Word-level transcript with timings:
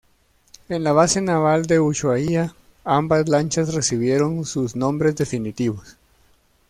En 0.67 0.83
la 0.83 0.93
base 0.93 1.21
naval 1.21 1.67
de 1.67 1.79
Ushuaia, 1.79 2.55
ambas 2.83 3.29
lanchas 3.29 3.75
recibieron 3.75 4.43
sus 4.45 4.75
nombres 4.75 5.15
definitivos. 5.15 5.95